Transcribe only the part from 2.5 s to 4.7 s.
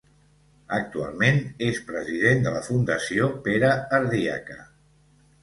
la Fundació Pere Ardiaca.